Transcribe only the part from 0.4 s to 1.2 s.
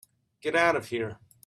Get out of here.